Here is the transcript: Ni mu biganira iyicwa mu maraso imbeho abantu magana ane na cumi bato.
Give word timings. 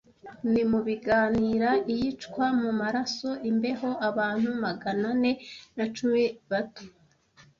Ni 0.51 0.63
mu 0.69 0.79
biganira 0.87 1.69
iyicwa 1.91 2.45
mu 2.61 2.71
maraso 2.81 3.29
imbeho 3.49 3.89
abantu 4.09 4.49
magana 4.65 5.07
ane 5.15 5.31
na 5.77 5.85
cumi 5.95 6.23
bato. 6.49 6.85